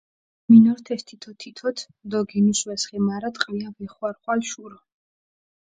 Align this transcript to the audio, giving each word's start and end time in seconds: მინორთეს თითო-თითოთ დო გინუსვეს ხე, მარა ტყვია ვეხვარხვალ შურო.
მინორთეს 0.51 1.01
თითო-თითოთ 1.09 1.77
დო 2.11 2.19
გინუსვეს 2.29 2.83
ხე, 2.87 2.97
მარა 3.07 3.29
ტყვია 3.35 3.67
ვეხვარხვალ 3.77 4.39
შურო. 4.51 4.77